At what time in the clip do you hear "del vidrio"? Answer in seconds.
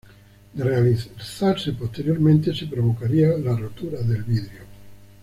4.01-4.61